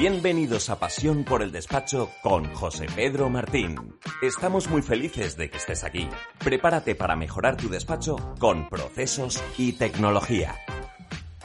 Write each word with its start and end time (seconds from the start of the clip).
Bienvenidos 0.00 0.70
a 0.70 0.78
Pasión 0.78 1.24
por 1.24 1.42
el 1.42 1.52
Despacho 1.52 2.08
con 2.22 2.54
José 2.54 2.86
Pedro 2.96 3.28
Martín. 3.28 3.98
Estamos 4.22 4.70
muy 4.70 4.80
felices 4.80 5.36
de 5.36 5.50
que 5.50 5.58
estés 5.58 5.84
aquí. 5.84 6.08
Prepárate 6.42 6.94
para 6.94 7.16
mejorar 7.16 7.58
tu 7.58 7.68
despacho 7.68 8.16
con 8.38 8.70
procesos 8.70 9.44
y 9.58 9.72
tecnología. 9.72 10.54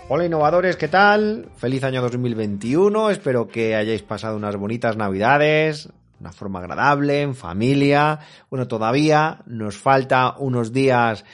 Hola 0.08 0.24
innovadores, 0.24 0.78
¿qué 0.78 0.88
tal? 0.88 1.50
Feliz 1.58 1.84
año 1.84 2.02
2021, 2.02 3.10
espero 3.10 3.50
que 3.50 3.76
hayáis 3.76 4.04
pasado 4.04 4.38
unas 4.38 4.56
bonitas 4.56 4.96
navidades, 4.96 5.90
una 6.22 6.32
forma 6.32 6.60
agradable, 6.60 7.24
en 7.24 7.36
familia. 7.36 8.20
Bueno, 8.50 8.70
todavía 8.70 9.40
nos 9.48 9.76
falta 9.76 10.34
unos 10.38 10.72
días 10.72 11.26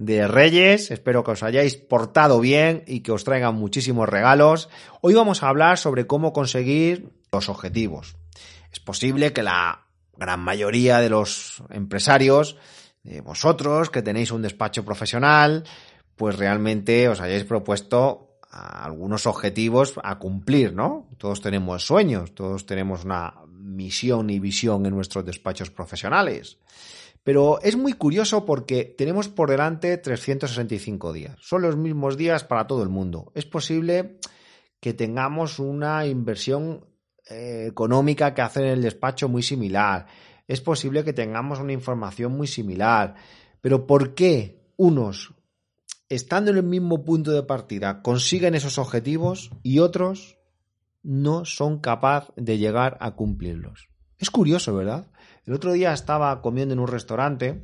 de 0.00 0.26
Reyes. 0.26 0.90
Espero 0.90 1.22
que 1.22 1.32
os 1.32 1.42
hayáis 1.42 1.76
portado 1.76 2.40
bien 2.40 2.84
y 2.86 3.00
que 3.00 3.12
os 3.12 3.22
traigan 3.22 3.54
muchísimos 3.54 4.08
regalos. 4.08 4.70
Hoy 5.02 5.12
vamos 5.12 5.42
a 5.42 5.48
hablar 5.48 5.76
sobre 5.76 6.06
cómo 6.06 6.32
conseguir 6.32 7.12
los 7.30 7.50
objetivos. 7.50 8.16
Es 8.72 8.80
posible 8.80 9.34
que 9.34 9.42
la 9.42 9.84
gran 10.16 10.40
mayoría 10.40 11.00
de 11.00 11.10
los 11.10 11.62
empresarios, 11.68 12.56
de 13.02 13.20
vosotros 13.20 13.90
que 13.90 14.00
tenéis 14.00 14.32
un 14.32 14.40
despacho 14.40 14.86
profesional, 14.86 15.64
pues 16.16 16.38
realmente 16.38 17.06
os 17.10 17.20
hayáis 17.20 17.44
propuesto 17.44 18.38
algunos 18.50 19.26
objetivos 19.26 20.00
a 20.02 20.18
cumplir, 20.18 20.72
¿no? 20.72 21.10
Todos 21.18 21.42
tenemos 21.42 21.84
sueños, 21.84 22.34
todos 22.34 22.64
tenemos 22.64 23.04
una 23.04 23.34
misión 23.50 24.30
y 24.30 24.40
visión 24.40 24.86
en 24.86 24.94
nuestros 24.94 25.26
despachos 25.26 25.70
profesionales. 25.70 26.56
Pero 27.30 27.60
es 27.62 27.76
muy 27.76 27.92
curioso 27.92 28.44
porque 28.44 28.84
tenemos 28.84 29.28
por 29.28 29.50
delante 29.50 29.96
365 29.96 31.12
días. 31.12 31.36
Son 31.40 31.62
los 31.62 31.76
mismos 31.76 32.16
días 32.16 32.42
para 32.42 32.66
todo 32.66 32.82
el 32.82 32.88
mundo. 32.88 33.30
Es 33.36 33.46
posible 33.46 34.18
que 34.80 34.94
tengamos 34.94 35.60
una 35.60 36.04
inversión 36.06 36.84
eh, 37.28 37.66
económica 37.68 38.34
que 38.34 38.42
hacer 38.42 38.64
en 38.64 38.70
el 38.70 38.82
despacho 38.82 39.28
muy 39.28 39.44
similar. 39.44 40.08
Es 40.48 40.60
posible 40.60 41.04
que 41.04 41.12
tengamos 41.12 41.60
una 41.60 41.72
información 41.72 42.36
muy 42.36 42.48
similar. 42.48 43.14
Pero 43.60 43.86
¿por 43.86 44.16
qué 44.16 44.72
unos, 44.76 45.32
estando 46.08 46.50
en 46.50 46.56
el 46.56 46.64
mismo 46.64 47.04
punto 47.04 47.30
de 47.30 47.44
partida, 47.44 48.02
consiguen 48.02 48.56
esos 48.56 48.76
objetivos 48.76 49.52
y 49.62 49.78
otros 49.78 50.36
no 51.04 51.44
son 51.44 51.78
capaces 51.78 52.32
de 52.34 52.58
llegar 52.58 52.98
a 53.00 53.14
cumplirlos? 53.14 53.88
Es 54.18 54.30
curioso, 54.30 54.74
¿verdad? 54.74 55.06
El 55.46 55.54
otro 55.54 55.72
día 55.72 55.92
estaba 55.92 56.42
comiendo 56.42 56.74
en 56.74 56.80
un 56.80 56.88
restaurante 56.88 57.62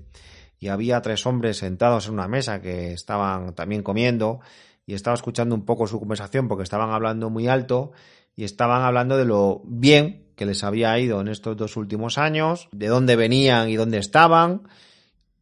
y 0.59 0.69
había 0.69 1.03
tres 1.03 1.27
hombres 1.27 1.59
sentados 1.59 2.07
en 2.09 2.15
una 2.15 2.29
mesa 2.29 2.61
que 2.61 2.93
estaban 2.93 3.55
también 3.55 3.83
comiendo 3.83 4.41
y 4.87 4.95
estaba 4.95 5.15
escuchando 5.15 5.55
un 5.55 5.65
poco 5.65 5.87
su 5.87 5.99
conversación 5.99 6.49
porque 6.49 6.63
estaban 6.63 6.91
hablando 6.91 7.29
muy 7.29 7.49
alto 7.49 7.93
y 8.35 8.45
estaban 8.45 8.83
hablando 8.83 9.17
de 9.17 9.25
lo 9.25 9.63
bien 9.65 10.27
que 10.37 10.47
les 10.47 10.65
había 10.65 10.99
ido 10.99 11.21
en 11.21 11.29
estos 11.29 11.57
dos 11.57 11.77
últimos 11.77 12.19
años, 12.19 12.69
de 12.73 12.89
dónde 12.89 13.17
venían 13.17 13.71
y 13.71 13.77
dónde 13.77 13.99
estaban. 13.99 14.69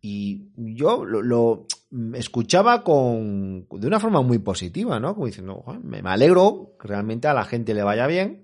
Y 0.00 0.50
yo 0.56 1.04
lo, 1.04 1.66
escuchaba 2.14 2.84
con, 2.84 3.66
de 3.68 3.86
una 3.86 3.98
forma 3.98 4.22
muy 4.22 4.38
positiva, 4.38 5.00
¿no? 5.00 5.14
Como 5.14 5.26
diciendo, 5.26 5.64
me 5.82 5.98
alegro 6.04 6.76
que 6.78 6.88
realmente 6.88 7.26
a 7.26 7.34
la 7.34 7.44
gente 7.44 7.74
le 7.74 7.82
vaya 7.82 8.06
bien 8.06 8.43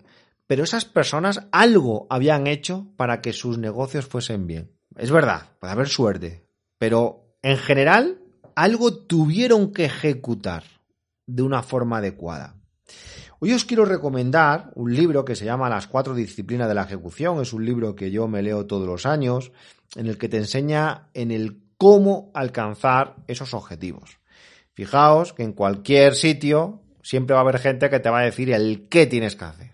pero 0.51 0.65
esas 0.65 0.85
personas 0.85 1.47
algo 1.53 2.09
habían 2.11 2.49
hecho 2.49 2.89
para 2.97 3.21
que 3.21 3.33
sus 3.33 3.57
negocios 3.57 4.07
fuesen 4.07 4.49
bien. 4.49 4.73
Es 4.97 5.13
verdad, 5.13 5.43
puede 5.61 5.73
haber 5.73 5.89
suerte, 5.89 6.45
pero 6.77 7.37
en 7.41 7.57
general 7.57 8.19
algo 8.57 8.93
tuvieron 8.93 9.73
que 9.73 9.85
ejecutar 9.85 10.65
de 11.25 11.45
una 11.45 11.63
forma 11.63 11.99
adecuada. 11.99 12.57
Hoy 13.39 13.53
os 13.53 13.65
quiero 13.65 13.85
recomendar 13.85 14.73
un 14.75 14.93
libro 14.93 15.25
que 15.25 15.37
se 15.37 15.45
llama 15.45 15.71
Las 15.71 15.87
cuatro 15.87 16.17
disciplinas 16.17 16.67
de 16.67 16.75
la 16.75 16.83
ejecución. 16.83 17.41
Es 17.41 17.53
un 17.53 17.65
libro 17.65 17.95
que 17.95 18.11
yo 18.11 18.27
me 18.27 18.43
leo 18.43 18.67
todos 18.67 18.89
los 18.89 19.07
años, 19.07 19.53
en 19.95 20.09
el 20.09 20.19
que 20.19 20.29
te 20.29 20.39
enseña 20.39 21.11
en 21.15 21.31
el 21.31 21.63
cómo 21.79 22.33
alcanzar 22.35 23.15
esos 23.29 23.55
objetivos. 23.55 24.19
Fijaos 24.73 25.33
que 25.33 25.45
en 25.45 25.53
cualquier 25.53 26.17
sitio 26.17 26.83
siempre 27.05 27.35
va 27.35 27.39
a 27.39 27.45
haber 27.45 27.61
gente 27.61 27.89
que 27.89 28.01
te 28.01 28.11
va 28.11 28.19
a 28.19 28.25
decir 28.25 28.51
el 28.51 28.89
qué 28.89 29.07
tienes 29.07 29.37
que 29.37 29.45
hacer. 29.45 29.70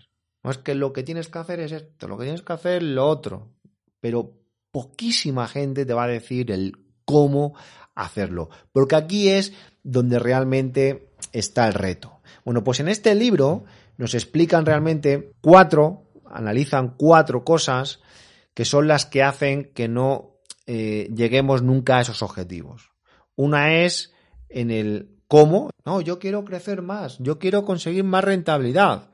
Es 0.51 0.57
que 0.57 0.75
lo 0.75 0.93
que 0.93 1.03
tienes 1.03 1.27
que 1.29 1.39
hacer 1.39 1.59
es 1.59 1.71
esto, 1.71 2.07
lo 2.07 2.17
que 2.17 2.25
tienes 2.25 2.41
que 2.41 2.53
hacer 2.53 2.77
es 2.77 2.89
lo 2.89 3.07
otro. 3.07 3.53
Pero 3.99 4.33
poquísima 4.71 5.47
gente 5.47 5.85
te 5.85 5.93
va 5.93 6.03
a 6.03 6.07
decir 6.07 6.51
el 6.51 6.77
cómo 7.05 7.55
hacerlo. 7.95 8.49
Porque 8.71 8.95
aquí 8.95 9.29
es 9.29 9.53
donde 9.83 10.19
realmente 10.19 11.09
está 11.31 11.67
el 11.67 11.73
reto. 11.73 12.21
Bueno, 12.45 12.63
pues 12.63 12.79
en 12.79 12.87
este 12.87 13.15
libro 13.15 13.65
nos 13.97 14.13
explican 14.13 14.65
realmente 14.65 15.33
cuatro, 15.41 16.11
analizan 16.25 16.95
cuatro 16.97 17.43
cosas 17.43 17.99
que 18.53 18.65
son 18.65 18.87
las 18.87 19.05
que 19.05 19.23
hacen 19.23 19.71
que 19.73 19.87
no 19.87 20.37
eh, 20.65 21.09
lleguemos 21.15 21.61
nunca 21.61 21.97
a 21.97 22.01
esos 22.01 22.21
objetivos. 22.21 22.91
Una 23.35 23.75
es 23.75 24.13
en 24.49 24.71
el 24.71 25.17
cómo, 25.27 25.69
no, 25.85 26.01
yo 26.01 26.19
quiero 26.19 26.43
crecer 26.43 26.81
más, 26.81 27.17
yo 27.19 27.39
quiero 27.39 27.65
conseguir 27.65 28.03
más 28.03 28.23
rentabilidad. 28.23 29.09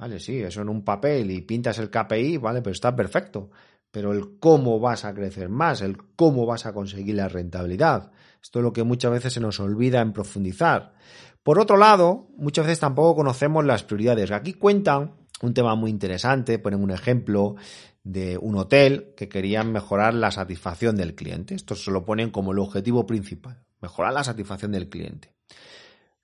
Vale, 0.00 0.18
sí, 0.18 0.40
eso 0.40 0.62
en 0.62 0.70
un 0.70 0.82
papel 0.82 1.30
y 1.30 1.42
pintas 1.42 1.78
el 1.78 1.90
KPI, 1.90 2.38
vale, 2.38 2.62
pero 2.62 2.72
está 2.72 2.96
perfecto. 2.96 3.50
Pero 3.90 4.12
el 4.12 4.38
cómo 4.38 4.80
vas 4.80 5.04
a 5.04 5.12
crecer 5.12 5.50
más, 5.50 5.82
el 5.82 5.98
cómo 6.16 6.46
vas 6.46 6.64
a 6.64 6.72
conseguir 6.72 7.16
la 7.16 7.28
rentabilidad. 7.28 8.10
Esto 8.42 8.60
es 8.60 8.62
lo 8.62 8.72
que 8.72 8.82
muchas 8.82 9.12
veces 9.12 9.34
se 9.34 9.40
nos 9.40 9.60
olvida 9.60 10.00
en 10.00 10.14
profundizar. 10.14 10.94
Por 11.42 11.58
otro 11.58 11.76
lado, 11.76 12.28
muchas 12.38 12.64
veces 12.64 12.80
tampoco 12.80 13.16
conocemos 13.16 13.62
las 13.62 13.84
prioridades. 13.84 14.30
Aquí 14.30 14.54
cuentan 14.54 15.16
un 15.42 15.52
tema 15.52 15.74
muy 15.74 15.90
interesante, 15.90 16.58
ponen 16.58 16.82
un 16.82 16.92
ejemplo 16.92 17.56
de 18.02 18.38
un 18.38 18.56
hotel 18.56 19.12
que 19.18 19.28
querían 19.28 19.70
mejorar 19.70 20.14
la 20.14 20.30
satisfacción 20.30 20.96
del 20.96 21.14
cliente. 21.14 21.54
Esto 21.54 21.74
se 21.74 21.90
lo 21.90 22.06
ponen 22.06 22.30
como 22.30 22.52
el 22.52 22.58
objetivo 22.58 23.06
principal, 23.06 23.64
mejorar 23.82 24.14
la 24.14 24.24
satisfacción 24.24 24.72
del 24.72 24.88
cliente. 24.88 25.34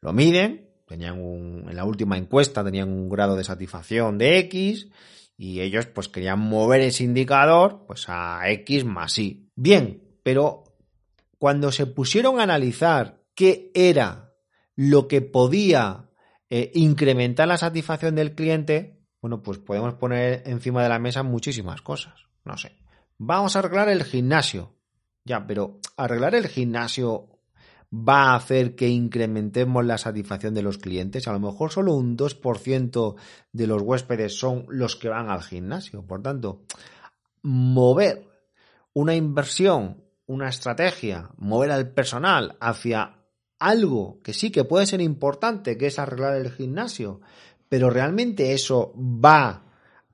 Lo 0.00 0.14
miden 0.14 0.66
tenían 0.86 1.20
un, 1.20 1.66
en 1.68 1.76
la 1.76 1.84
última 1.84 2.16
encuesta 2.16 2.64
tenían 2.64 2.88
un 2.88 3.08
grado 3.08 3.36
de 3.36 3.44
satisfacción 3.44 4.18
de 4.18 4.38
X 4.38 4.88
y 5.36 5.60
ellos 5.60 5.86
pues 5.86 6.08
querían 6.08 6.38
mover 6.38 6.80
ese 6.80 7.04
indicador 7.04 7.84
pues 7.86 8.06
a 8.08 8.48
X 8.50 8.84
más 8.84 9.18
Y. 9.18 9.50
Bien, 9.54 10.18
pero 10.22 10.64
cuando 11.38 11.72
se 11.72 11.86
pusieron 11.86 12.40
a 12.40 12.44
analizar 12.44 13.22
qué 13.34 13.70
era 13.74 14.32
lo 14.74 15.08
que 15.08 15.20
podía 15.20 16.10
eh, 16.48 16.70
incrementar 16.74 17.48
la 17.48 17.58
satisfacción 17.58 18.14
del 18.14 18.34
cliente, 18.34 19.00
bueno, 19.20 19.42
pues 19.42 19.58
podemos 19.58 19.94
poner 19.94 20.42
encima 20.46 20.82
de 20.82 20.88
la 20.88 20.98
mesa 20.98 21.22
muchísimas 21.22 21.82
cosas. 21.82 22.14
No 22.44 22.56
sé. 22.56 22.76
Vamos 23.18 23.56
a 23.56 23.58
arreglar 23.58 23.88
el 23.88 24.04
gimnasio. 24.04 24.74
Ya, 25.24 25.46
pero 25.46 25.80
arreglar 25.96 26.34
el 26.34 26.46
gimnasio 26.46 27.35
va 27.96 28.30
a 28.30 28.36
hacer 28.36 28.74
que 28.74 28.88
incrementemos 28.88 29.84
la 29.84 29.98
satisfacción 29.98 30.54
de 30.54 30.62
los 30.62 30.78
clientes. 30.78 31.28
A 31.28 31.32
lo 31.32 31.40
mejor 31.40 31.70
solo 31.70 31.94
un 31.94 32.16
2% 32.16 33.14
de 33.52 33.66
los 33.66 33.82
huéspedes 33.82 34.38
son 34.38 34.66
los 34.68 34.96
que 34.96 35.08
van 35.08 35.30
al 35.30 35.42
gimnasio. 35.42 36.04
Por 36.04 36.22
tanto, 36.22 36.62
mover 37.42 38.26
una 38.92 39.14
inversión, 39.14 40.02
una 40.26 40.48
estrategia, 40.48 41.30
mover 41.38 41.70
al 41.70 41.90
personal 41.90 42.56
hacia 42.60 43.16
algo 43.58 44.20
que 44.22 44.34
sí 44.34 44.50
que 44.50 44.64
puede 44.64 44.86
ser 44.86 45.00
importante, 45.00 45.78
que 45.78 45.86
es 45.86 45.98
arreglar 45.98 46.36
el 46.36 46.50
gimnasio, 46.50 47.20
pero 47.68 47.90
realmente 47.90 48.52
eso 48.52 48.92
va 48.96 49.62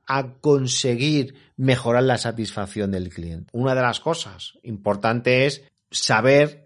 a 0.07 0.35
conseguir 0.41 1.35
mejorar 1.57 2.03
la 2.03 2.19
satisfacción 2.19 2.91
del 2.91 3.09
cliente. 3.09 3.51
Una 3.53 3.75
de 3.75 3.83
las 3.83 4.01
cosas 4.01 4.59
importantes 4.63 5.59
es 5.59 5.73
saber 5.91 6.62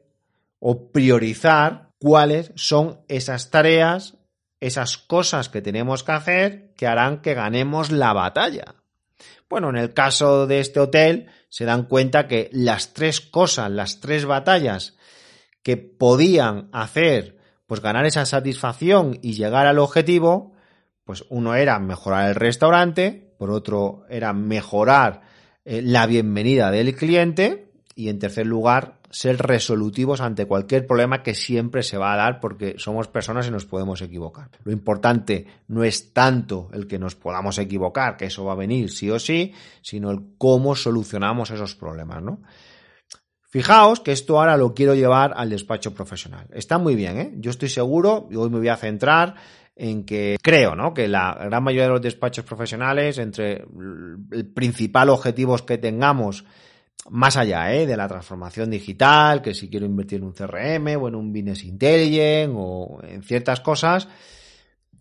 o 0.69 0.91
priorizar 0.91 1.91
cuáles 2.00 2.50
son 2.56 2.99
esas 3.06 3.53
tareas, 3.53 4.19
esas 4.59 4.99
cosas 4.99 5.49
que 5.49 5.62
tenemos 5.62 6.03
que 6.03 6.10
hacer 6.10 6.72
que 6.77 6.88
harán 6.88 7.22
que 7.22 7.34
ganemos 7.34 7.93
la 7.93 8.12
batalla. 8.12 8.74
Bueno, 9.48 9.68
en 9.68 9.77
el 9.77 9.95
caso 9.95 10.48
de 10.48 10.59
este 10.59 10.80
hotel 10.80 11.28
se 11.51 11.66
dan 11.66 11.84
cuenta 11.84 12.27
que 12.27 12.51
las 12.53 12.95
tres 12.95 13.21
cosas, 13.21 13.71
las 13.71 14.01
tres 14.01 14.24
batallas 14.24 14.97
que 15.63 15.77
podían 15.77 16.69
hacer 16.72 17.39
pues 17.69 17.80
ganar 17.80 18.04
esa 18.04 18.27
satisfacción 18.27 19.21
y 19.22 19.34
llegar 19.34 19.69
al 19.69 19.78
objetivo, 19.78 20.54
pues 21.04 21.24
uno 21.28 21.54
era 21.54 21.78
mejorar 21.78 22.28
el 22.28 22.34
restaurante, 22.34 23.36
por 23.39 23.53
otro 23.53 24.03
era 24.10 24.33
mejorar 24.33 25.22
eh, 25.65 25.80
la 25.80 26.07
bienvenida 26.07 26.72
del 26.72 26.97
cliente 26.97 27.66
y 27.98 28.10
en 28.10 28.19
tercer 28.19 28.47
lugar 28.47 29.01
ser 29.10 29.39
resolutivos 29.39 30.21
ante 30.21 30.45
cualquier 30.45 30.87
problema 30.87 31.22
que 31.22 31.34
siempre 31.34 31.83
se 31.83 31.97
va 31.97 32.13
a 32.13 32.16
dar 32.16 32.41
porque 32.41 32.75
somos 32.77 33.09
personas 33.09 33.48
y 33.48 33.51
nos 33.51 33.65
podemos 33.65 34.03
equivocar. 34.03 34.51
Lo 34.65 34.71
importante 34.71 35.47
no 35.69 35.83
es 35.83 36.13
tanto 36.13 36.69
el 36.75 36.87
que 36.87 36.98
nos 36.98 37.15
podamos 37.15 37.59
equivocar, 37.59 38.19
que 38.19 38.27
eso 38.27 38.45
va 38.45 38.53
a 38.53 38.57
venir 38.57 38.91
sí 38.91 39.10
o 39.10 39.19
sí, 39.19 39.54
sino 39.81 40.10
el 40.10 40.34
cómo 40.37 40.77
solucionamos 40.77 41.51
esos 41.51 41.75
problemas, 41.75 42.22
¿no? 42.22 42.43
Fijaos 43.48 44.01
que 44.01 44.13
esto 44.13 44.39
ahora 44.39 44.59
lo 44.59 44.75
quiero 44.75 44.95
llevar 44.95 45.33
al 45.34 45.48
despacho 45.48 45.95
profesional. 45.95 46.47
Está 46.53 46.77
muy 46.77 46.95
bien, 46.95 47.19
¿eh? 47.19 47.33
Yo 47.39 47.51
estoy 47.51 47.71
seguro, 47.71 48.28
y 48.31 48.37
hoy 48.37 48.51
me 48.51 48.59
voy 48.59 48.69
a 48.69 48.77
centrar 48.77 49.37
en 49.75 50.04
que 50.04 50.37
creo, 50.43 50.75
¿no? 50.75 50.93
Que 50.93 51.09
la 51.09 51.34
gran 51.47 51.63
mayoría 51.63 51.84
de 51.84 51.91
los 51.91 52.03
despachos 52.03 52.45
profesionales, 52.45 53.16
entre 53.16 53.65
el 54.33 54.53
principal 54.53 55.09
objetivo 55.09 55.57
que 55.65 55.78
tengamos, 55.78 56.45
más 57.10 57.37
allá 57.37 57.72
¿eh? 57.75 57.87
de 57.87 57.97
la 57.97 58.09
transformación 58.09 58.71
digital, 58.71 59.43
que 59.43 59.54
si 59.54 59.69
quiero 59.69 59.87
invertir 59.87 60.19
en 60.19 60.25
un 60.25 60.33
CRM 60.33 61.01
o 61.01 61.09
en 61.09 61.15
un 61.15 61.33
Business 61.33 61.65
Intelligence 61.65 62.54
o 62.57 63.01
en 63.03 63.22
ciertas 63.22 63.60
cosas, 63.60 64.09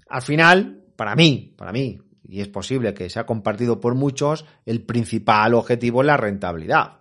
al 0.08 0.22
final, 0.22 0.84
para 0.96 1.16
mí, 1.16 1.54
para 1.58 1.72
mí, 1.72 2.00
y 2.28 2.42
es 2.42 2.48
posible 2.48 2.94
que 2.94 3.10
sea 3.10 3.26
compartido 3.26 3.80
por 3.80 3.96
muchos, 3.96 4.46
el 4.66 4.84
principal 4.84 5.54
objetivo 5.54 6.02
es 6.02 6.08
la 6.08 6.18
rentabilidad. 6.18 7.00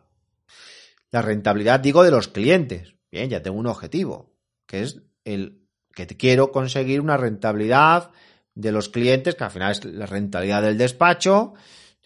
La 1.11 1.23
rentabilidad, 1.23 1.81
digo, 1.81 2.03
de 2.03 2.11
los 2.11 2.29
clientes. 2.29 2.95
Bien, 3.11 3.31
ya 3.31 3.43
tengo 3.43 3.59
un 3.59 3.67
objetivo, 3.67 4.35
que 4.67 4.83
es 4.83 5.03
el 5.25 5.65
que 5.95 6.07
quiero 6.07 6.51
conseguir 6.51 7.01
una 7.01 7.17
rentabilidad 7.17 8.11
de 8.55 8.73
los 8.73 8.89
clientes, 8.89 9.35
que 9.35 9.45
al 9.45 9.51
final 9.51 9.73
es 9.73 9.85
la 9.85 10.07
rentabilidad 10.07 10.63
del 10.63 10.79
despacho. 10.79 11.55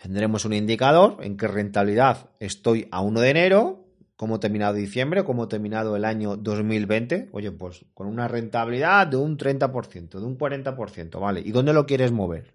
Tendremos 0.00 0.44
un 0.44 0.52
indicador 0.52 1.16
en 1.20 1.36
qué 1.36 1.48
rentabilidad 1.48 2.30
estoy 2.38 2.88
a 2.92 3.00
1 3.00 3.20
de 3.20 3.30
enero, 3.30 3.84
cómo 4.14 4.38
terminado 4.38 4.74
diciembre, 4.74 5.24
cómo 5.24 5.48
terminado 5.48 5.96
el 5.96 6.04
año 6.04 6.36
2020. 6.36 7.30
Oye, 7.32 7.50
pues 7.50 7.84
con 7.94 8.06
una 8.06 8.28
rentabilidad 8.28 9.08
de 9.08 9.16
un 9.16 9.36
30%, 9.36 10.20
de 10.20 10.24
un 10.24 10.38
40%, 10.38 11.20
¿vale? 11.20 11.40
¿Y 11.44 11.50
dónde 11.50 11.72
lo 11.72 11.86
quieres 11.86 12.12
mover? 12.12 12.54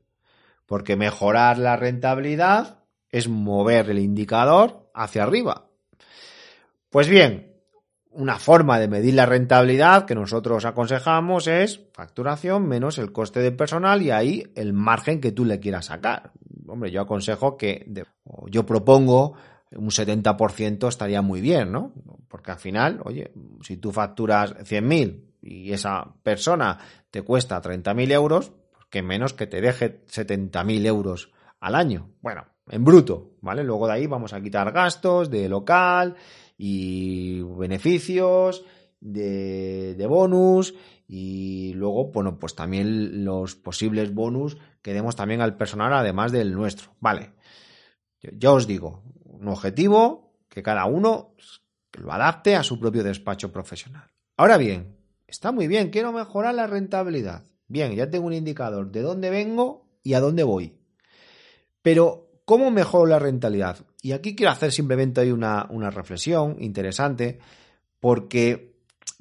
Porque 0.66 0.95
mejorar 0.95 1.57
la 1.57 1.75
rentabilidad 1.75 2.80
es 3.10 3.28
mover 3.28 3.89
el 3.89 4.00
indicador 4.00 4.89
hacia 4.94 5.24
arriba. 5.24 5.68
Pues 6.89 7.10
bien, 7.10 7.54
una 8.12 8.39
forma 8.39 8.80
de 8.80 8.88
medir 8.88 9.16
la 9.16 9.25
rentabilidad 9.25 10.06
que 10.06 10.16
nosotros 10.16 10.63
aconsejamos 10.66 11.48
es 11.48 11.81
facturación 11.94 12.68
menos 12.68 12.98
el 12.98 13.12
coste 13.12 13.42
de 13.42 13.51
personal 13.51 14.01
y 14.01 14.12
ahí 14.12 14.44
el 14.56 14.74
margen 14.74 15.19
que 15.19 15.31
tú 15.31 15.44
le 15.44 15.60
quieras 15.60 15.86
sacar. 15.86 16.31
Hombre, 16.74 16.90
yo 16.90 17.02
aconsejo 17.02 17.56
que, 17.56 17.86
yo 18.48 18.66
propongo 18.66 19.36
un 19.75 19.92
70% 19.92 20.88
estaría 20.88 21.22
muy 21.22 21.40
bien, 21.40 21.72
¿no? 21.72 21.94
Porque 22.28 22.50
al 22.50 22.58
final, 22.58 23.00
oye, 23.06 23.31
si 23.62 23.78
tú 23.78 23.92
facturas 23.92 24.56
100.000 24.56 25.22
y 25.44 25.72
esa 25.72 26.16
persona 26.24 26.80
te 27.12 27.22
cuesta 27.22 27.62
30.000 27.62 28.12
euros, 28.12 28.54
pues 28.72 28.86
que 28.90 29.04
menos 29.04 29.34
que 29.34 29.46
te 29.46 29.62
deje 29.62 30.04
70.000 30.08 30.86
euros 30.88 31.31
al 31.60 31.75
año. 31.75 32.10
Bueno, 32.22 32.44
en 32.68 32.84
bruto, 32.84 33.36
¿vale? 33.42 33.64
Luego 33.64 33.86
de 33.86 33.94
ahí 33.94 34.08
vamos 34.08 34.34
a 34.34 34.42
quitar 34.42 34.72
gastos 34.72 35.30
de 35.30 35.48
local 35.48 36.16
y 36.58 37.40
beneficios, 37.44 38.66
de, 39.04 40.06
bonus 40.08 40.74
y 41.08 41.74
luego, 41.74 42.12
bueno, 42.12 42.40
pues 42.40 42.56
también 42.56 43.26
los 43.26 43.56
posibles 43.56 44.14
bonus 44.14 44.58
que 44.82 44.94
demos 44.94 45.16
también 45.16 45.42
al 45.42 45.58
personal 45.58 45.94
además 45.94 46.32
del 46.32 46.54
nuestro. 46.54 46.92
Vale, 47.00 47.32
yo, 48.20 48.54
os 48.54 48.68
digo, 48.68 49.04
un 49.26 49.48
objetivo 49.48 50.34
que 50.50 50.64
cada 50.64 50.86
uno 50.86 51.36
lo 51.94 52.12
adapte 52.12 52.56
a 52.56 52.64
su 52.64 52.80
propio 52.80 53.04
despacho 53.04 53.52
profesional. 53.52 54.10
Ahora 54.38 54.58
bien, 54.58 54.98
está 55.28 55.52
muy 55.52 55.68
bien, 55.68 55.90
quiero 55.90 56.12
mejorar 56.12 56.56
la 56.56 56.68
rentabilidad. 56.68 57.44
Bien, 57.68 57.94
ya 57.96 58.10
tengo 58.10 58.28
un 58.28 58.34
indicador 58.34 58.92
de 58.92 59.02
dónde 59.02 59.30
vengo 59.30 59.86
y 60.04 60.14
a 60.14 60.20
dónde 60.20 60.44
voy. 60.44 60.78
Pero, 61.82 62.30
¿cómo 62.46 62.72
mejoro 62.72 63.06
la 63.08 63.20
rentabilidad? 63.20 63.78
Y 64.02 64.14
aquí 64.14 64.36
quiero 64.36 64.52
hacer 64.52 64.72
simplemente 64.72 65.32
una, 65.32 65.68
una 65.70 65.90
reflexión 65.90 66.58
interesante, 66.60 67.40
porque 68.00 68.73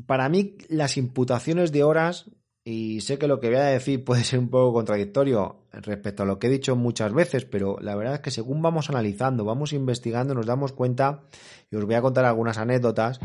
para 0.06 0.29
mí 0.29 0.56
las 0.69 0.96
imputaciones 0.96 1.73
de 1.73 1.84
horas, 1.84 2.31
y 2.64 3.00
sé 3.00 3.19
que 3.19 3.26
lo 3.26 3.40
que 3.40 3.49
voy 3.49 3.56
a 3.56 3.64
decir 3.64 4.05
puede 4.05 4.23
ser 4.23 4.38
un 4.38 4.49
poco 4.49 4.73
contradictorio 4.73 5.67
respecto 5.73 6.23
a 6.23 6.26
lo 6.26 6.38
que 6.38 6.46
he 6.46 6.50
dicho 6.50 6.76
muchas 6.76 7.12
veces, 7.12 7.44
pero 7.44 7.76
la 7.81 7.96
verdad 7.96 8.14
es 8.14 8.20
que 8.20 8.31
según 8.31 8.62
vamos 8.62 8.88
analizando, 8.88 9.44
vamos 9.44 9.73
investigando, 9.73 10.34
nos 10.34 10.46
damos 10.46 10.73
cuenta, 10.73 11.25
y 11.70 11.76
os 11.76 11.84
voy 11.84 11.94
a 11.94 12.02
contar 12.02 12.25
algunas 12.25 12.58
anécdotas, 12.58 13.19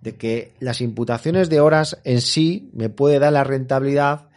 de 0.00 0.16
que 0.16 0.52
las 0.60 0.80
imputaciones 0.80 1.48
de 1.48 1.60
horas 1.60 1.98
en 2.04 2.20
sí 2.20 2.70
me 2.74 2.90
puede 2.90 3.18
dar 3.18 3.32
la 3.32 3.42
rentabilidad, 3.42 4.28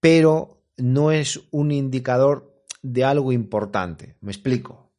pero 0.00 0.62
no 0.78 1.12
es 1.12 1.42
un 1.50 1.70
indicador 1.70 2.64
de 2.82 3.04
algo 3.04 3.30
importante. 3.32 4.16
Me 4.20 4.32
explico. 4.32 4.90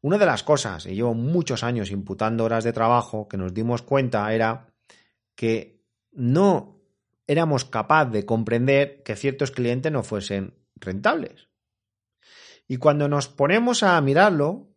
Una 0.00 0.18
de 0.18 0.26
las 0.26 0.42
cosas, 0.42 0.86
y 0.86 0.94
llevo 0.94 1.14
muchos 1.14 1.62
años 1.62 1.90
imputando 1.90 2.44
horas 2.44 2.64
de 2.64 2.72
trabajo, 2.72 3.28
que 3.28 3.36
nos 3.36 3.52
dimos 3.52 3.82
cuenta 3.82 4.32
era 4.32 4.72
que 5.36 5.84
no 6.10 6.80
éramos 7.28 7.64
capaces 7.64 8.12
de 8.12 8.26
comprender 8.26 9.02
que 9.04 9.16
ciertos 9.16 9.52
clientes 9.52 9.92
no 9.92 10.02
fuesen 10.02 10.54
rentables. 10.74 11.48
Y 12.66 12.78
cuando 12.78 13.08
nos 13.08 13.28
ponemos 13.28 13.82
a 13.82 14.00
mirarlo, 14.00 14.74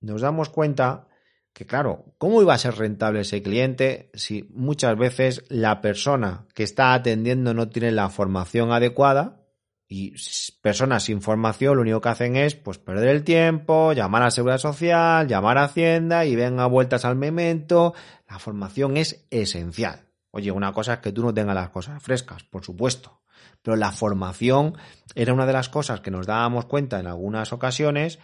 nos 0.00 0.22
damos 0.22 0.48
cuenta 0.48 1.08
que, 1.52 1.66
claro, 1.66 2.14
¿cómo 2.18 2.40
iba 2.42 2.54
a 2.54 2.58
ser 2.58 2.76
rentable 2.76 3.20
ese 3.20 3.42
cliente 3.42 4.10
si 4.14 4.48
muchas 4.54 4.96
veces 4.96 5.44
la 5.48 5.80
persona 5.80 6.46
que 6.54 6.62
está 6.62 6.94
atendiendo 6.94 7.54
no 7.54 7.68
tiene 7.68 7.92
la 7.92 8.08
formación 8.08 8.72
adecuada 8.72 9.45
y 9.88 10.14
personas 10.62 11.04
sin 11.04 11.22
formación 11.22 11.76
lo 11.76 11.82
único 11.82 12.00
que 12.00 12.08
hacen 12.08 12.36
es 12.36 12.56
pues 12.56 12.78
perder 12.78 13.08
el 13.08 13.22
tiempo, 13.22 13.92
llamar 13.92 14.24
a 14.24 14.30
seguridad 14.30 14.58
social, 14.58 15.28
llamar 15.28 15.58
a 15.58 15.64
Hacienda 15.64 16.24
y 16.24 16.34
venga 16.34 16.66
vueltas 16.66 17.04
al 17.04 17.16
memento. 17.16 17.94
La 18.28 18.38
formación 18.38 18.96
es 18.96 19.26
esencial. 19.30 20.08
Oye, 20.32 20.50
una 20.50 20.72
cosa 20.72 20.94
es 20.94 20.98
que 21.00 21.12
tú 21.12 21.22
no 21.22 21.32
tengas 21.32 21.54
las 21.54 21.70
cosas 21.70 22.02
frescas, 22.02 22.42
por 22.44 22.64
supuesto. 22.64 23.20
Pero 23.62 23.76
la 23.76 23.92
formación 23.92 24.76
era 25.14 25.32
una 25.32 25.46
de 25.46 25.52
las 25.52 25.68
cosas 25.68 26.00
que 26.00 26.10
nos 26.10 26.26
dábamos 26.26 26.66
cuenta 26.66 26.98
en 26.98 27.06
algunas 27.06 27.52
ocasiones 27.52 28.18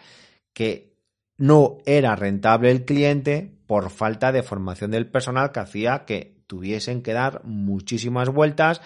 que 0.52 0.96
no 1.36 1.78
era 1.86 2.16
rentable 2.16 2.70
el 2.70 2.84
cliente 2.84 3.56
por 3.66 3.90
falta 3.90 4.32
de 4.32 4.42
formación 4.42 4.90
del 4.90 5.08
personal 5.08 5.52
que 5.52 5.60
hacía 5.60 6.04
que 6.04 6.42
tuviesen 6.46 7.02
que 7.02 7.12
dar 7.12 7.42
muchísimas 7.44 8.28
vueltas 8.28 8.82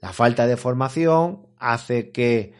la 0.00 0.12
falta 0.12 0.46
de 0.46 0.56
formación 0.56 1.47
hace 1.60 2.10
que, 2.10 2.52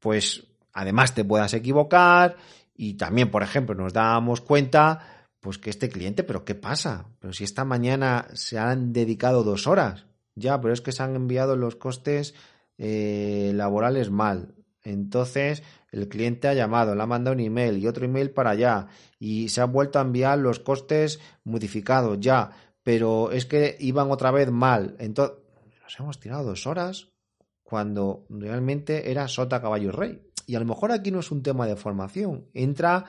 pues, 0.00 0.46
además 0.72 1.14
te 1.14 1.24
puedas 1.24 1.54
equivocar 1.54 2.36
y 2.74 2.94
también, 2.94 3.30
por 3.30 3.42
ejemplo, 3.42 3.74
nos 3.74 3.92
dábamos 3.92 4.40
cuenta, 4.40 5.28
pues, 5.40 5.58
que 5.58 5.70
este 5.70 5.88
cliente, 5.88 6.24
pero 6.24 6.44
¿qué 6.44 6.54
pasa? 6.54 7.06
Pero 7.20 7.32
si 7.32 7.44
esta 7.44 7.64
mañana 7.64 8.28
se 8.34 8.58
han 8.58 8.92
dedicado 8.92 9.42
dos 9.44 9.66
horas, 9.66 10.06
ya, 10.34 10.60
pero 10.60 10.74
es 10.74 10.80
que 10.80 10.92
se 10.92 11.02
han 11.02 11.16
enviado 11.16 11.56
los 11.56 11.76
costes 11.76 12.34
eh, 12.78 13.52
laborales 13.54 14.10
mal. 14.10 14.54
Entonces, 14.82 15.62
el 15.90 16.08
cliente 16.08 16.46
ha 16.46 16.54
llamado, 16.54 16.94
le 16.94 17.02
ha 17.02 17.06
mandado 17.06 17.34
un 17.34 17.40
email 17.40 17.78
y 17.78 17.86
otro 17.86 18.04
email 18.04 18.30
para 18.30 18.50
allá 18.50 18.86
y 19.18 19.48
se 19.48 19.60
han 19.60 19.72
vuelto 19.72 19.98
a 19.98 20.02
enviar 20.02 20.38
los 20.38 20.60
costes 20.60 21.20
modificados 21.42 22.20
ya, 22.20 22.50
pero 22.82 23.32
es 23.32 23.46
que 23.46 23.76
iban 23.80 24.10
otra 24.10 24.30
vez 24.30 24.50
mal. 24.50 24.94
Entonces, 25.00 25.38
nos 25.82 25.98
hemos 25.98 26.20
tirado 26.20 26.44
dos 26.44 26.66
horas 26.66 27.08
cuando 27.66 28.26
realmente 28.30 29.10
era 29.10 29.26
sota, 29.26 29.60
caballo 29.60 29.90
rey. 29.90 30.22
Y 30.46 30.54
a 30.54 30.60
lo 30.60 30.66
mejor 30.66 30.92
aquí 30.92 31.10
no 31.10 31.18
es 31.18 31.32
un 31.32 31.42
tema 31.42 31.66
de 31.66 31.74
formación, 31.74 32.48
entra 32.54 33.04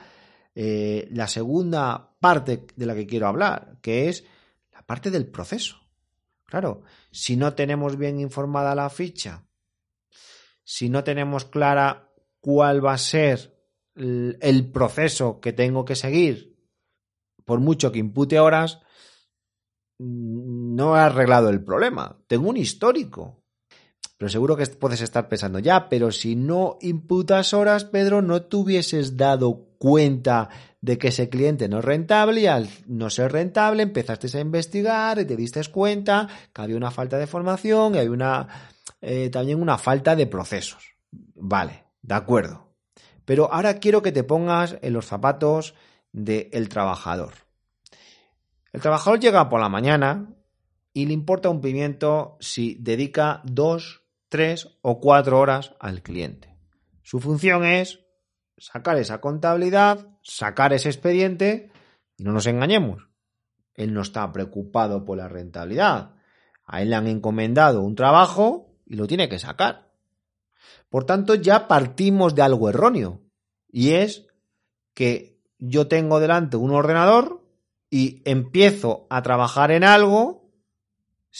eh, 0.56 1.08
la 1.12 1.28
segunda 1.28 2.16
parte 2.18 2.66
de 2.74 2.86
la 2.86 2.96
que 2.96 3.06
quiero 3.06 3.28
hablar, 3.28 3.78
que 3.80 4.08
es 4.08 4.24
la 4.72 4.82
parte 4.82 5.12
del 5.12 5.28
proceso. 5.28 5.76
Claro, 6.44 6.82
si 7.12 7.36
no 7.36 7.54
tenemos 7.54 7.96
bien 7.96 8.18
informada 8.18 8.74
la 8.74 8.90
ficha, 8.90 9.46
si 10.64 10.88
no 10.88 11.04
tenemos 11.04 11.44
clara 11.44 12.10
cuál 12.40 12.84
va 12.84 12.94
a 12.94 12.98
ser 12.98 13.56
el 13.94 14.70
proceso 14.72 15.40
que 15.40 15.52
tengo 15.52 15.84
que 15.84 15.94
seguir, 15.94 16.58
por 17.44 17.60
mucho 17.60 17.92
que 17.92 18.00
impute 18.00 18.40
horas, 18.40 18.80
no 19.98 20.96
he 20.96 21.00
arreglado 21.00 21.48
el 21.48 21.62
problema. 21.62 22.20
Tengo 22.26 22.48
un 22.48 22.56
histórico. 22.56 23.44
Pero 24.18 24.28
seguro 24.28 24.56
que 24.56 24.66
puedes 24.66 25.00
estar 25.00 25.28
pensando, 25.28 25.60
ya, 25.60 25.88
pero 25.88 26.10
si 26.10 26.34
no 26.34 26.76
imputas 26.80 27.54
horas, 27.54 27.84
Pedro, 27.84 28.20
no 28.20 28.42
te 28.42 28.56
hubieses 28.56 29.16
dado 29.16 29.68
cuenta 29.78 30.48
de 30.80 30.98
que 30.98 31.08
ese 31.08 31.28
cliente 31.28 31.68
no 31.68 31.78
es 31.78 31.84
rentable 31.84 32.40
y 32.40 32.46
al 32.46 32.68
no 32.86 33.10
ser 33.10 33.32
rentable 33.32 33.84
empezaste 33.84 34.36
a 34.36 34.40
investigar 34.40 35.20
y 35.20 35.24
te 35.24 35.36
diste 35.36 35.64
cuenta 35.70 36.28
que 36.52 36.62
había 36.62 36.76
una 36.76 36.90
falta 36.90 37.16
de 37.16 37.28
formación 37.28 37.94
y 37.94 37.98
hay 37.98 38.08
una, 38.08 38.48
eh, 39.00 39.30
también 39.30 39.62
una 39.62 39.78
falta 39.78 40.16
de 40.16 40.26
procesos. 40.26 40.94
Vale, 41.34 41.84
de 42.02 42.14
acuerdo. 42.14 42.68
Pero 43.24 43.52
ahora 43.52 43.78
quiero 43.78 44.02
que 44.02 44.12
te 44.12 44.24
pongas 44.24 44.78
en 44.82 44.94
los 44.94 45.06
zapatos 45.06 45.74
del 46.12 46.68
trabajador. 46.68 47.34
El 48.72 48.80
trabajador 48.80 49.20
llega 49.20 49.48
por 49.48 49.60
la 49.60 49.68
mañana 49.68 50.34
y 50.92 51.06
le 51.06 51.12
importa 51.12 51.48
un 51.48 51.60
pimiento 51.60 52.36
si 52.40 52.74
dedica 52.80 53.42
dos, 53.44 54.02
tres 54.28 54.78
o 54.82 55.00
cuatro 55.00 55.38
horas 55.38 55.74
al 55.80 56.02
cliente. 56.02 56.56
Su 57.02 57.20
función 57.20 57.64
es 57.64 58.00
sacar 58.56 58.98
esa 58.98 59.20
contabilidad, 59.20 60.06
sacar 60.22 60.72
ese 60.72 60.88
expediente 60.88 61.70
y 62.16 62.24
no 62.24 62.32
nos 62.32 62.46
engañemos. 62.46 63.08
Él 63.74 63.94
no 63.94 64.02
está 64.02 64.30
preocupado 64.32 65.04
por 65.04 65.18
la 65.18 65.28
rentabilidad. 65.28 66.16
A 66.64 66.82
él 66.82 66.90
le 66.90 66.96
han 66.96 67.06
encomendado 67.06 67.80
un 67.82 67.94
trabajo 67.94 68.74
y 68.84 68.96
lo 68.96 69.06
tiene 69.06 69.28
que 69.28 69.38
sacar. 69.38 69.92
Por 70.90 71.04
tanto, 71.04 71.34
ya 71.34 71.68
partimos 71.68 72.34
de 72.34 72.42
algo 72.42 72.68
erróneo. 72.68 73.22
Y 73.70 73.92
es 73.92 74.26
que 74.94 75.40
yo 75.58 75.86
tengo 75.86 76.20
delante 76.20 76.56
un 76.56 76.72
ordenador 76.72 77.44
y 77.90 78.22
empiezo 78.24 79.06
a 79.10 79.22
trabajar 79.22 79.70
en 79.70 79.84
algo 79.84 80.47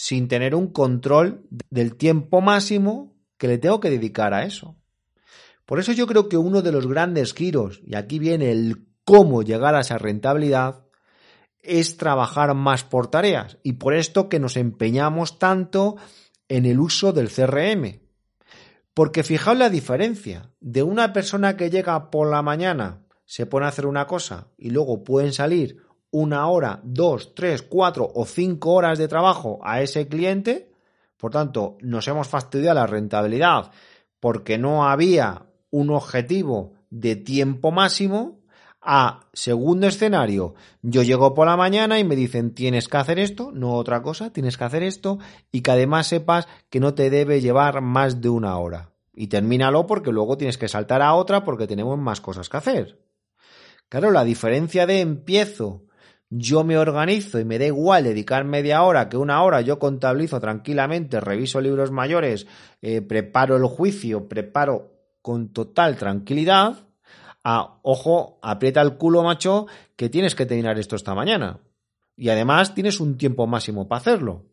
sin 0.01 0.29
tener 0.29 0.55
un 0.55 0.71
control 0.71 1.45
del 1.69 1.97
tiempo 1.97 2.39
máximo 2.39 3.17
que 3.37 3.49
le 3.49 3.57
tengo 3.57 3.81
que 3.81 3.89
dedicar 3.89 4.33
a 4.33 4.45
eso. 4.45 4.77
Por 5.65 5.77
eso 5.77 5.91
yo 5.91 6.07
creo 6.07 6.29
que 6.29 6.37
uno 6.37 6.61
de 6.61 6.71
los 6.71 6.87
grandes 6.87 7.33
giros, 7.33 7.81
y 7.85 7.95
aquí 7.97 8.17
viene 8.17 8.49
el 8.49 8.87
cómo 9.03 9.43
llegar 9.43 9.75
a 9.75 9.81
esa 9.81 9.97
rentabilidad, 9.97 10.85
es 11.61 11.97
trabajar 11.97 12.55
más 12.55 12.85
por 12.85 13.07
tareas. 13.07 13.57
Y 13.61 13.73
por 13.73 13.93
esto 13.93 14.29
que 14.29 14.39
nos 14.39 14.55
empeñamos 14.55 15.37
tanto 15.37 15.97
en 16.47 16.65
el 16.65 16.79
uso 16.79 17.11
del 17.11 17.29
CRM. 17.29 17.99
Porque 18.93 19.23
fijaos 19.23 19.57
la 19.57 19.69
diferencia 19.69 20.53
de 20.61 20.81
una 20.81 21.11
persona 21.11 21.57
que 21.57 21.69
llega 21.69 22.09
por 22.09 22.31
la 22.31 22.41
mañana, 22.41 23.05
se 23.25 23.45
pone 23.45 23.65
a 23.65 23.69
hacer 23.69 23.85
una 23.85 24.07
cosa 24.07 24.47
y 24.57 24.69
luego 24.69 25.03
pueden 25.03 25.33
salir 25.33 25.88
una 26.11 26.47
hora, 26.47 26.79
dos, 26.83 27.35
tres, 27.35 27.61
cuatro 27.61 28.09
o 28.13 28.25
cinco 28.25 28.73
horas 28.73 28.97
de 28.97 29.07
trabajo 29.07 29.59
a 29.63 29.81
ese 29.81 30.07
cliente. 30.07 30.71
Por 31.17 31.31
tanto, 31.31 31.77
nos 31.81 32.07
hemos 32.07 32.27
fastidiado 32.27 32.75
la 32.75 32.87
rentabilidad 32.87 33.71
porque 34.19 34.57
no 34.57 34.87
había 34.87 35.45
un 35.69 35.89
objetivo 35.91 36.73
de 36.89 37.15
tiempo 37.15 37.71
máximo. 37.71 38.39
A 38.81 39.27
segundo 39.33 39.87
escenario, 39.87 40.55
yo 40.81 41.03
llego 41.03 41.33
por 41.33 41.47
la 41.47 41.57
mañana 41.57 41.99
y 41.99 42.05
me 42.05 42.15
dicen 42.15 42.55
tienes 42.55 42.87
que 42.87 42.95
hacer 42.95 43.19
esto, 43.19 43.51
no 43.51 43.73
otra 43.73 44.01
cosa, 44.01 44.31
tienes 44.31 44.57
que 44.57 44.63
hacer 44.63 44.83
esto 44.83 45.19
y 45.51 45.61
que 45.61 45.71
además 45.71 46.07
sepas 46.07 46.47
que 46.69 46.79
no 46.79 46.93
te 46.93 47.09
debe 47.09 47.41
llevar 47.41 47.81
más 47.81 48.21
de 48.21 48.29
una 48.29 48.57
hora. 48.57 48.91
Y 49.13 49.27
termínalo 49.27 49.85
porque 49.85 50.13
luego 50.13 50.37
tienes 50.37 50.57
que 50.57 50.69
saltar 50.69 51.01
a 51.01 51.13
otra 51.13 51.43
porque 51.43 51.67
tenemos 51.67 51.99
más 51.99 52.21
cosas 52.21 52.47
que 52.47 52.55
hacer. 52.55 52.99
Claro, 53.89 54.11
la 54.11 54.23
diferencia 54.23 54.85
de 54.85 55.01
empiezo 55.01 55.88
yo 56.29 56.63
me 56.63 56.77
organizo 56.77 57.39
y 57.39 57.45
me 57.45 57.57
da 57.57 57.65
igual 57.65 58.03
dedicar 58.03 58.45
media 58.45 58.83
hora 58.83 59.09
que 59.09 59.17
una 59.17 59.41
hora, 59.43 59.61
yo 59.61 59.79
contabilizo 59.79 60.39
tranquilamente, 60.39 61.19
reviso 61.19 61.59
libros 61.59 61.91
mayores, 61.91 62.45
eh, 62.81 63.01
preparo 63.01 63.57
el 63.57 63.65
juicio, 63.65 64.29
preparo 64.29 64.91
con 65.21 65.51
total 65.51 65.97
tranquilidad, 65.97 66.87
a, 67.43 67.79
ojo, 67.81 68.37
aprieta 68.43 68.81
el 68.81 68.97
culo, 68.97 69.23
macho, 69.23 69.65
que 69.95 70.09
tienes 70.09 70.35
que 70.35 70.45
terminar 70.45 70.77
esto 70.77 70.95
esta 70.95 71.15
mañana. 71.15 71.59
Y 72.15 72.29
además 72.29 72.75
tienes 72.75 72.99
un 72.99 73.17
tiempo 73.17 73.47
máximo 73.47 73.87
para 73.87 74.01
hacerlo. 74.01 74.45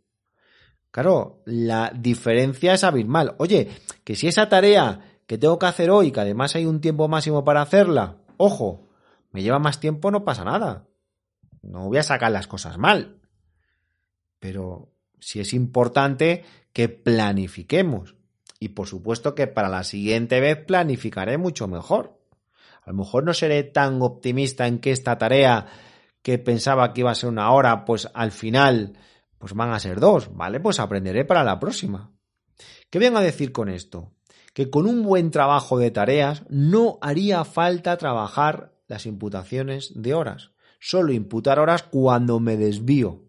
Claro, 0.90 1.42
la 1.44 1.92
diferencia 1.94 2.72
es 2.72 2.84
abismal. 2.84 3.34
Oye, 3.38 3.68
que 4.02 4.14
si 4.14 4.28
esa 4.28 4.48
tarea 4.48 5.18
que 5.26 5.36
tengo 5.36 5.58
que 5.58 5.66
hacer 5.66 5.90
hoy, 5.90 6.10
que 6.10 6.20
además 6.20 6.54
hay 6.54 6.64
un 6.64 6.80
tiempo 6.80 7.06
máximo 7.08 7.44
para 7.44 7.60
hacerla, 7.60 8.16
ojo, 8.38 8.88
me 9.32 9.42
lleva 9.42 9.58
más 9.58 9.78
tiempo, 9.78 10.10
no 10.10 10.24
pasa 10.24 10.44
nada 10.44 10.86
no 11.66 11.88
voy 11.88 11.98
a 11.98 12.02
sacar 12.02 12.32
las 12.32 12.46
cosas 12.46 12.78
mal. 12.78 13.20
Pero 14.38 14.92
sí 15.20 15.40
es 15.40 15.52
importante 15.52 16.44
que 16.72 16.88
planifiquemos. 16.88 18.14
Y 18.58 18.68
por 18.68 18.86
supuesto 18.86 19.34
que 19.34 19.46
para 19.46 19.68
la 19.68 19.84
siguiente 19.84 20.40
vez 20.40 20.64
planificaré 20.64 21.38
mucho 21.38 21.68
mejor. 21.68 22.20
A 22.82 22.90
lo 22.90 22.96
mejor 22.96 23.24
no 23.24 23.34
seré 23.34 23.64
tan 23.64 24.00
optimista 24.00 24.66
en 24.66 24.78
que 24.78 24.92
esta 24.92 25.18
tarea 25.18 25.66
que 26.22 26.38
pensaba 26.38 26.92
que 26.92 27.00
iba 27.00 27.10
a 27.10 27.14
ser 27.14 27.28
una 27.28 27.50
hora, 27.52 27.84
pues 27.84 28.08
al 28.14 28.32
final 28.32 28.96
pues 29.38 29.52
van 29.52 29.72
a 29.72 29.80
ser 29.80 30.00
dos, 30.00 30.34
¿vale? 30.34 30.60
Pues 30.60 30.80
aprenderé 30.80 31.24
para 31.24 31.44
la 31.44 31.58
próxima. 31.58 32.12
¿Qué 32.88 32.98
vengo 32.98 33.18
a 33.18 33.22
decir 33.22 33.52
con 33.52 33.68
esto? 33.68 34.12
Que 34.54 34.70
con 34.70 34.86
un 34.86 35.02
buen 35.02 35.30
trabajo 35.30 35.78
de 35.78 35.90
tareas 35.90 36.44
no 36.48 36.98
haría 37.02 37.44
falta 37.44 37.96
trabajar 37.98 38.72
las 38.86 39.04
imputaciones 39.04 39.92
de 39.94 40.14
horas 40.14 40.55
solo 40.80 41.12
imputar 41.12 41.58
horas 41.58 41.82
cuando 41.82 42.40
me 42.40 42.56
desvío. 42.56 43.22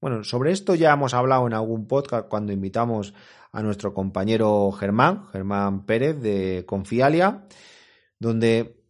Bueno, 0.00 0.22
sobre 0.24 0.52
esto 0.52 0.74
ya 0.74 0.92
hemos 0.92 1.14
hablado 1.14 1.46
en 1.46 1.54
algún 1.54 1.86
podcast 1.86 2.28
cuando 2.28 2.52
invitamos 2.52 3.14
a 3.52 3.62
nuestro 3.62 3.94
compañero 3.94 4.70
Germán, 4.72 5.26
Germán 5.32 5.86
Pérez 5.86 6.20
de 6.20 6.64
Confialia, 6.66 7.46
donde 8.18 8.84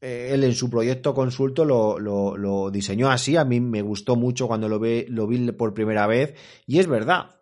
eh, 0.00 0.30
él 0.32 0.44
en 0.44 0.54
su 0.54 0.70
proyecto 0.70 1.12
consulto 1.12 1.64
lo, 1.64 2.70
diseñó 2.70 3.10
así. 3.10 3.36
A 3.36 3.44
mí 3.44 3.60
me 3.60 3.82
gustó 3.82 4.16
mucho 4.16 4.46
cuando 4.46 4.68
lo, 4.68 4.78
lo 4.78 5.26
vi 5.26 5.52
por 5.52 5.74
primera 5.74 6.06
vez 6.06 6.34
y 6.66 6.78
es 6.78 6.86
verdad. 6.86 7.40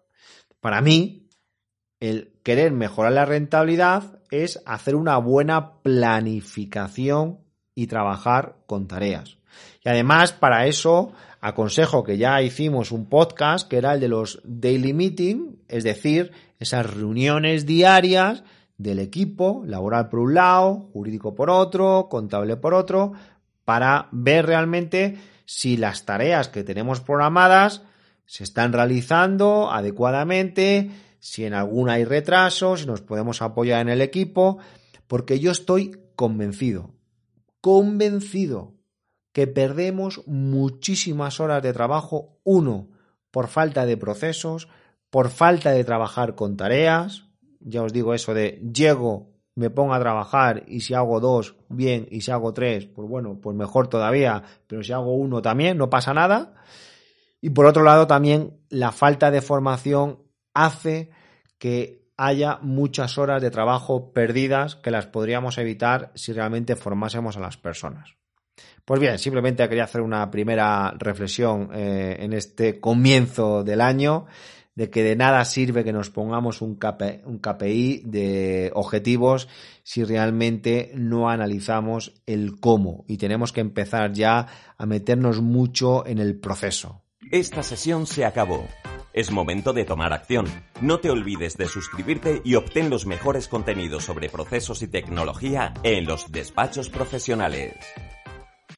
Para 0.61 0.81
mí, 0.81 1.29
el 2.01 2.41
querer 2.43 2.73
mejorar 2.73 3.13
la 3.13 3.25
rentabilidad 3.25 4.21
es 4.31 4.63
hacer 4.67 4.97
una 4.97 5.19
buena 5.19 5.83
planificación 5.83 7.41
y 7.75 7.87
trabajar 7.87 8.57
con 8.67 8.89
tareas. 8.89 9.42
Y 9.85 9.89
además, 9.89 10.33
para 10.33 10.67
eso, 10.67 11.13
aconsejo 11.41 12.05
que 12.05 12.19
ya 12.19 12.41
hicimos 12.41 12.93
un 12.93 13.09
podcast 13.09 13.69
que 13.69 13.77
era 13.77 13.95
el 13.95 14.01
de 14.01 14.09
los 14.09 14.41
daily 14.45 14.93
meeting, 14.93 15.57
es 15.69 15.85
decir, 15.85 16.31
esas 16.59 16.89
reuniones 16.89 17.67
diarias 17.67 18.45
del 18.79 19.01
equipo, 19.01 19.63
laboral 19.67 20.09
por 20.09 20.21
un 20.21 20.35
lado, 20.35 20.89
jurídico 20.93 21.35
por 21.35 21.51
otro, 21.51 22.09
contable 22.09 22.57
por 22.57 22.75
otro, 22.75 23.13
para 23.65 24.09
ver 24.13 24.47
realmente 24.47 25.19
si 25.45 25.77
las 25.77 26.05
tareas 26.05 26.49
que 26.49 26.65
tenemos 26.65 27.01
programadas 27.01 27.83
se 28.25 28.45
están 28.45 28.73
realizando 28.73 29.71
adecuadamente, 29.71 30.91
si 31.19 31.45
en 31.45 31.55
alguna 31.55 31.95
hay 31.95 32.05
retraso, 32.05 32.77
si 32.77 32.87
nos 32.87 33.03
podemos 33.03 33.43
apoyar 33.43 33.81
en 33.81 33.89
el 33.89 34.01
equipo, 34.01 34.59
porque 35.07 35.39
yo 35.39 35.51
estoy 35.51 35.97
convencido, 36.17 36.95
convencido 37.61 38.75
que 39.33 39.47
perdemos 39.47 40.23
muchísimas 40.27 41.41
horas 41.41 41.63
de 41.63 41.73
trabajo, 41.73 42.39
uno, 42.45 42.91
por 43.31 43.49
falta 43.49 43.87
de 43.87 43.97
procesos, 43.97 44.69
por 45.11 45.31
falta 45.31 45.71
de 45.71 45.85
trabajar 45.85 46.35
con 46.35 46.57
tareas, 46.57 47.29
ya 47.61 47.83
os 47.83 47.93
digo 47.93 48.15
eso 48.15 48.35
de 48.35 48.63
llego, 48.75 49.33
me 49.55 49.71
pongo 49.71 49.95
a 49.95 50.01
trabajar 50.01 50.65
y 50.67 50.81
si 50.81 50.95
hago 50.95 51.21
dos, 51.21 51.57
bien, 51.69 52.07
y 52.11 52.23
si 52.23 52.31
hago 52.31 52.55
tres, 52.55 52.87
pues 52.87 53.09
bueno, 53.09 53.39
pues 53.41 53.57
mejor 53.57 53.89
todavía, 53.89 54.43
pero 54.67 54.83
si 54.83 54.93
hago 54.93 55.15
uno 55.15 55.43
también, 55.43 55.77
no 55.77 55.91
pasa 55.91 56.15
nada. 56.15 56.55
Y 57.41 57.51
por 57.51 57.67
otro 57.67 57.83
lado, 57.83 58.07
también 58.07 58.61
la 58.69 58.93
falta 58.93 59.31
de 59.31 59.43
formación 59.43 60.21
hace 60.55 61.11
que 61.59 62.03
haya 62.17 62.59
muchas 62.63 63.19
horas 63.19 63.43
de 63.43 63.51
trabajo 63.51 64.13
perdidas 64.13 64.77
que 64.77 64.91
las 64.91 65.07
podríamos 65.07 65.59
evitar 65.59 66.13
si 66.15 66.33
realmente 66.33 66.77
formásemos 66.77 67.37
a 67.37 67.41
las 67.41 67.57
personas. 67.57 68.22
Pues 68.85 69.01
bien, 69.01 69.19
simplemente 69.19 69.69
quería 69.69 69.85
hacer 69.85 70.01
una 70.01 70.31
primera 70.31 70.93
reflexión 70.99 71.71
eh, 71.73 72.17
en 72.21 72.33
este 72.33 72.81
comienzo 72.81 73.63
del 73.65 73.81
año 73.81 74.27
de 74.75 74.91
que 74.91 75.03
de 75.03 75.17
nada 75.17 75.45
sirve 75.45 75.85
que 75.85 75.93
nos 75.93 76.11
pongamos 76.11 76.63
un, 76.63 76.79
un 77.25 77.39
KPI 77.39 78.03
de 78.05 78.71
objetivos 78.75 79.49
si 79.83 80.03
realmente 80.05 80.93
no 80.95 81.29
analizamos 81.29 82.15
el 82.27 82.59
cómo 82.59 83.05
y 83.07 83.19
tenemos 83.19 83.53
que 83.53 83.61
empezar 83.61 84.13
ya 84.13 84.47
a 84.77 84.87
meternos 84.87 85.41
mucho 85.41 86.07
en 86.07 86.19
el 86.19 86.39
proceso. 86.39 87.03
Esta 87.31 87.63
sesión 87.63 88.07
se 88.07 88.25
acabó. 88.25 88.67
Es 89.13 89.31
momento 89.31 89.75
de 89.75 89.85
tomar 89.85 90.15
acción. 90.15 90.47
No 90.81 90.99
te 91.01 91.11
olvides 91.11 91.59
de 91.59 91.69
suscribirte 91.69 92.41
y 92.45 92.55
obtén 92.55 92.89
los 92.89 93.05
mejores 93.05 93.47
contenidos 93.47 94.05
sobre 94.05 94.31
procesos 94.31 94.81
y 94.83 94.89
tecnología 94.89 95.75
en 95.83 96.07
los 96.07 96.33
despachos 96.33 96.89
profesionales. 96.89 97.75